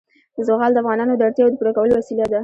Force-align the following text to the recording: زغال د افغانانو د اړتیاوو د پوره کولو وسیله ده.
زغال 0.47 0.71
د 0.73 0.77
افغانانو 0.83 1.13
د 1.17 1.21
اړتیاوو 1.27 1.51
د 1.51 1.55
پوره 1.59 1.71
کولو 1.77 1.93
وسیله 1.99 2.25
ده. 2.31 2.39